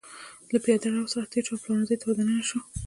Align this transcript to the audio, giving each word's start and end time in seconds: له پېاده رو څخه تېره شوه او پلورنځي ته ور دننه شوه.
له 0.51 0.57
پېاده 0.63 0.87
رو 0.91 1.09
څخه 1.13 1.27
تېره 1.31 1.45
شوه 1.47 1.55
او 1.57 1.61
پلورنځي 1.63 1.95
ته 1.99 2.05
ور 2.05 2.15
دننه 2.17 2.43
شوه. 2.49 2.61